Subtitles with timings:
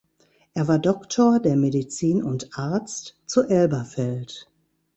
[0.55, 4.49] Er war Doktor der Medizin und Arzt zu Elberfeld.